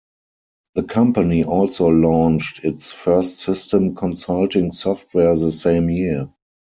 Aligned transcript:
The 0.73 0.81
company 0.81 1.43
also 1.43 1.85
launched 1.89 2.65
its 2.65 2.91
first 2.91 3.37
system 3.37 3.93
consulting 3.93 4.71
software 4.71 5.35
the 5.35 5.51
same 5.51 5.91
year. 5.91 6.27